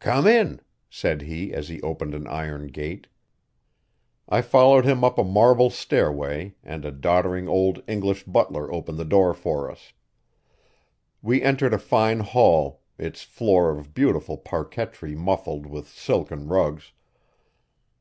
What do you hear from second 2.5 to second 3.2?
gate.